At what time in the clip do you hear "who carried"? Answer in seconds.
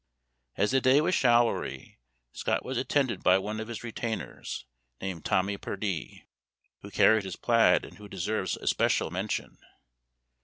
6.81-7.23